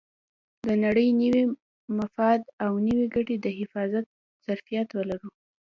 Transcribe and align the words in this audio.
د 0.67 0.69
نړۍ 0.83 1.07
د 1.11 1.17
نوي 1.21 1.43
مفاد 1.97 2.41
او 2.65 2.71
نوې 2.87 3.05
ګټې 3.15 3.35
د 3.39 3.47
حفاظت 3.59 4.05
ظرفیت 4.45 4.87
ولرو. 4.93 5.29